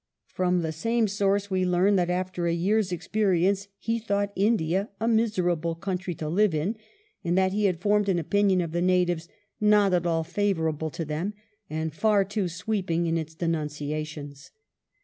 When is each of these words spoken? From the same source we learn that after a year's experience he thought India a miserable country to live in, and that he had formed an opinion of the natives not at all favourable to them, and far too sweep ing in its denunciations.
From 0.29 0.63
the 0.63 0.71
same 0.71 1.07
source 1.07 1.51
we 1.51 1.63
learn 1.63 1.95
that 1.95 2.09
after 2.09 2.47
a 2.47 2.53
year's 2.53 2.91
experience 2.91 3.67
he 3.77 3.99
thought 3.99 4.33
India 4.35 4.89
a 4.99 5.07
miserable 5.07 5.75
country 5.75 6.15
to 6.15 6.27
live 6.27 6.55
in, 6.55 6.75
and 7.23 7.37
that 7.37 7.53
he 7.53 7.65
had 7.65 7.79
formed 7.79 8.09
an 8.09 8.17
opinion 8.17 8.61
of 8.61 8.71
the 8.71 8.81
natives 8.81 9.29
not 9.59 9.93
at 9.93 10.07
all 10.07 10.23
favourable 10.23 10.89
to 10.89 11.05
them, 11.05 11.35
and 11.69 11.93
far 11.93 12.23
too 12.25 12.47
sweep 12.47 12.89
ing 12.89 13.05
in 13.05 13.15
its 13.15 13.35
denunciations. 13.35 14.49